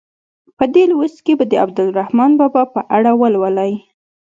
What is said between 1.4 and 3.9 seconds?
د عبدالرحمان بابا په اړه ولولئ.